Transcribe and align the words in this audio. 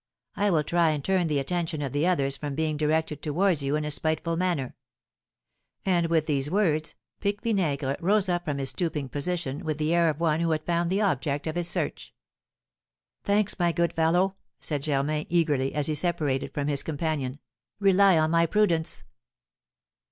I 0.35 0.49
will 0.49 0.63
try 0.63 0.89
and 0.89 1.05
turn 1.05 1.27
the 1.27 1.37
attention 1.37 1.83
of 1.83 1.91
the 1.91 2.07
others 2.07 2.35
from 2.35 2.55
being 2.55 2.75
directed 2.75 3.21
towards 3.21 3.61
you 3.61 3.75
in 3.75 3.85
a 3.85 3.91
spiteful 3.91 4.35
manner." 4.35 4.75
And, 5.85 6.07
with 6.07 6.25
these 6.25 6.49
words, 6.49 6.95
Pique 7.19 7.43
Vinaigre 7.43 7.97
rose 7.99 8.27
up 8.27 8.43
from 8.45 8.57
his 8.57 8.71
stooping 8.71 9.09
position, 9.09 9.63
with 9.63 9.77
the 9.77 9.93
air 9.93 10.09
of 10.09 10.19
one 10.19 10.39
who 10.39 10.49
had 10.49 10.65
found 10.65 10.89
the 10.89 11.01
object 11.01 11.45
of 11.45 11.55
his 11.55 11.67
search. 11.67 12.15
"Thanks, 13.23 13.59
my 13.59 13.71
good 13.71 13.93
fellow!" 13.93 14.37
said 14.59 14.81
Germain, 14.81 15.27
eagerly, 15.29 15.71
as 15.75 15.85
he 15.85 15.93
separated 15.93 16.51
from 16.51 16.67
his 16.67 16.81
companion; 16.81 17.37
"rely 17.79 18.17
on 18.17 18.31
my 18.31 18.47
prudence!" 18.47 19.03